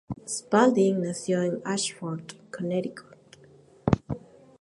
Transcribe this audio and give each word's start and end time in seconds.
Spalding 0.27 1.03
nació 1.03 1.43
en 1.43 1.61
Ashford, 1.63 2.31
Connecticut. 2.49 3.15